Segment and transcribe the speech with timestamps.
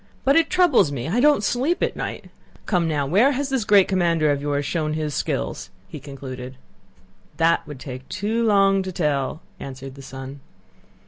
[0.23, 1.07] "But it troubles me.
[1.07, 2.31] I don't sleep at night.
[2.65, 5.55] Come now, where has this great commander of yours shown his skill?"
[5.87, 6.57] he concluded.
[7.37, 10.39] "That would take too long to tell," answered the son.